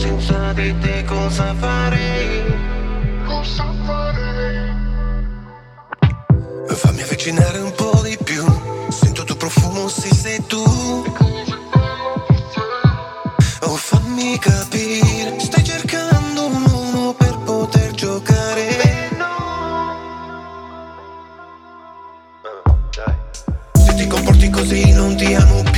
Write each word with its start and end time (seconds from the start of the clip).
senza 0.00 0.52
di 0.54 0.78
te 0.78 1.04
cosa 1.04 1.54
farei? 1.54 2.42
Cosa 3.26 3.72
farei? 3.84 4.74
Fammi 6.66 7.02
avvicinare 7.02 7.58
un 7.58 7.72
po'. 7.74 7.79
Così 24.50 24.92
non 24.92 25.16
ti 25.16 25.34
amo 25.34 25.62
più, 25.62 25.69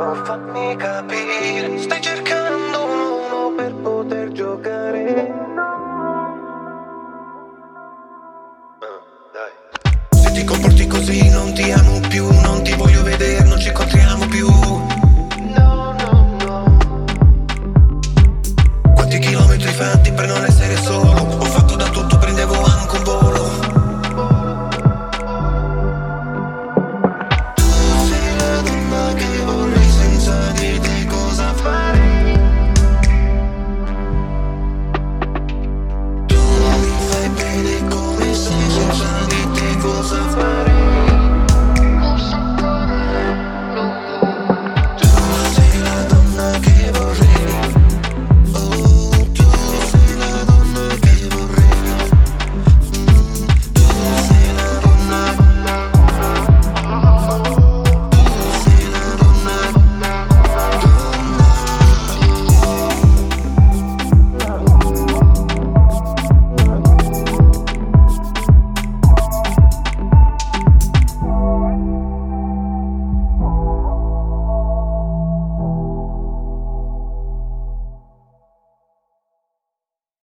ma 0.00 0.14
fammi 0.24 0.76
capire, 0.76 1.76
stai 1.76 2.00
cercando 2.00 2.84
un 2.84 3.00
uomo 3.00 3.54
per 3.54 3.74
poter 3.74 4.32
giocare. 4.32 5.30
Uh, 8.80 10.16
Se 10.16 10.32
ti 10.32 10.42
comporti 10.44 10.86
così 10.86 11.28
non 11.28 11.52
ti 11.52 11.70
amo 11.70 12.00
più, 12.08 12.26
non 12.40 12.62
ti 12.62 12.72
voglio 12.76 13.02
vedere, 13.02 13.44
non 13.46 13.60
ci 13.60 13.68
incontriamo 13.68 14.26
più. 14.28 14.48
No, 14.48 15.94
no, 15.98 16.36
no. 16.46 16.64
Quanti 18.94 19.18
chilometri 19.18 19.70
fatti 19.70 20.12
per 20.12 20.26
non 20.28 20.42
essere 20.44 20.76
solo? 20.76 21.09